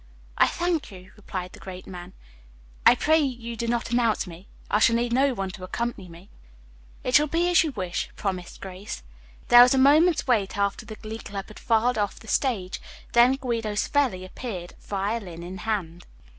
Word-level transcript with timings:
"I 0.35 0.47
thank 0.47 0.89
you," 0.89 1.11
replied 1.15 1.51
the 1.51 1.59
great 1.59 1.85
man. 1.85 2.13
"I 2.87 2.95
pray 2.95 3.19
you 3.19 3.55
do 3.55 3.67
not 3.67 3.91
announce 3.91 4.25
me. 4.25 4.47
I 4.67 4.79
shall 4.79 4.95
need 4.95 5.13
no 5.13 5.35
one 5.35 5.51
to 5.51 5.63
accompany 5.63 6.09
me." 6.09 6.31
"It 7.03 7.13
shall 7.13 7.27
be 7.27 7.51
as 7.51 7.63
you 7.63 7.71
wish," 7.73 8.09
promised 8.15 8.61
Grace. 8.61 9.03
There 9.49 9.61
was 9.61 9.75
a 9.75 9.77
moment's 9.77 10.25
wait 10.25 10.57
after 10.57 10.87
the 10.87 10.95
Glee 10.95 11.19
Club 11.19 11.49
had 11.49 11.59
filed 11.59 11.99
off 11.99 12.19
the 12.19 12.27
stage, 12.27 12.81
then 13.13 13.33
Guido 13.35 13.75
Savelli 13.75 14.25
appeared, 14.25 14.73
violin 14.79 15.43
in 15.43 15.59
hand. 15.59 16.07